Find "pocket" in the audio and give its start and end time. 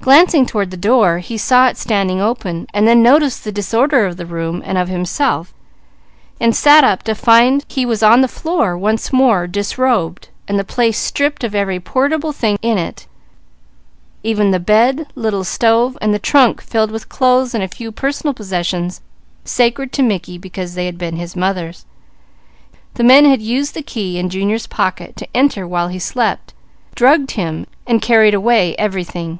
24.66-25.14